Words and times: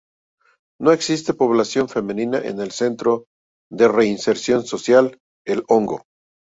No 0.79 0.93
existe 0.93 1.35
población 1.35 1.87
femenina 1.87 2.39
en 2.39 2.59
el 2.59 2.71
Centro 2.71 3.25
de 3.71 3.87
Reinserción 3.87 4.65
Social 4.65 5.19
El 5.45 5.63
Hongo. 5.67 6.05